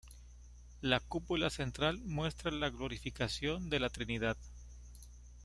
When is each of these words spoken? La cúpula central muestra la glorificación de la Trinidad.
La 0.81 0.99
cúpula 0.99 1.51
central 1.51 1.99
muestra 1.99 2.49
la 2.49 2.71
glorificación 2.71 3.69
de 3.69 3.79
la 3.79 3.89
Trinidad. 3.91 4.35